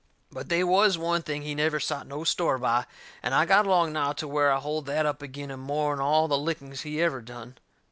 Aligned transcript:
But 0.31 0.49
they 0.49 0.63
was 0.63 0.97
one 0.97 1.21
thing 1.21 1.43
he 1.43 1.53
never 1.53 1.79
sot 1.79 2.07
no 2.07 2.23
store 2.23 2.57
by, 2.57 2.87
and 3.21 3.35
I 3.35 3.45
got 3.45 3.67
along 3.67 3.93
now 3.93 4.13
to 4.13 4.27
where 4.27 4.51
I 4.51 4.57
hold 4.57 4.87
that 4.87 5.05
up 5.05 5.21
agin 5.21 5.51
him 5.51 5.59
more'n 5.59 5.99
all 5.99 6.27
the 6.27 6.39
lickings 6.39 6.81
he 6.81 6.99
ever 6.99 7.21
done. 7.21 7.59